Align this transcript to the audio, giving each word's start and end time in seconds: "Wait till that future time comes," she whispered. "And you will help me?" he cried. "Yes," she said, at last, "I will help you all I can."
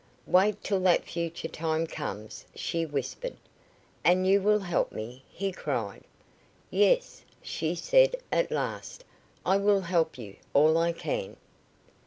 "Wait 0.25 0.63
till 0.63 0.79
that 0.79 1.05
future 1.05 1.47
time 1.47 1.85
comes," 1.85 2.47
she 2.55 2.87
whispered. 2.87 3.35
"And 4.03 4.25
you 4.25 4.41
will 4.41 4.61
help 4.61 4.91
me?" 4.91 5.21
he 5.29 5.51
cried. 5.51 6.03
"Yes," 6.71 7.23
she 7.43 7.75
said, 7.75 8.15
at 8.31 8.49
last, 8.49 9.03
"I 9.45 9.57
will 9.57 9.81
help 9.81 10.17
you 10.17 10.37
all 10.55 10.79
I 10.79 10.91
can." 10.91 11.37